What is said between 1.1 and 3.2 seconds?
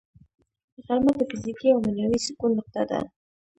د فزیکي او معنوي سکون نقطه ده